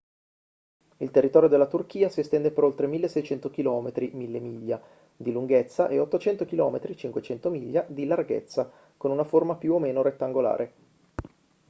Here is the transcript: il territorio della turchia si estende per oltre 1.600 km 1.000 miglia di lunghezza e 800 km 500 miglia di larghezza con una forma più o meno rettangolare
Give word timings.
il 0.97 1.11
territorio 1.11 1.47
della 1.47 1.67
turchia 1.67 2.09
si 2.09 2.21
estende 2.21 2.49
per 2.49 2.63
oltre 2.63 2.87
1.600 2.87 3.51
km 3.51 3.89
1.000 4.17 4.41
miglia 4.41 4.81
di 5.15 5.31
lunghezza 5.31 5.89
e 5.89 5.99
800 5.99 6.43
km 6.45 6.91
500 6.95 7.49
miglia 7.51 7.85
di 7.87 8.07
larghezza 8.07 8.67
con 8.97 9.11
una 9.11 9.23
forma 9.23 9.57
più 9.57 9.75
o 9.75 9.77
meno 9.79 10.01
rettangolare 10.01 10.73